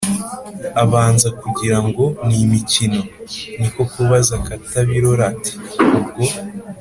abanza 0.83 1.27
kugira 1.41 1.77
ngo 1.85 2.03
ni 2.25 2.37
imikino. 2.45 3.01
Ni 3.59 3.67
ko 3.73 3.81
kubaza 3.91 4.35
Katabirora 4.45 5.23
ati: 5.33 5.53
“Ubwo 5.97 6.25